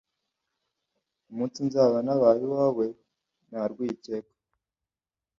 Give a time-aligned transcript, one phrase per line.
[1.31, 2.85] umunsi nzaba nabaye uwawe
[3.49, 4.35] ntarwikekwe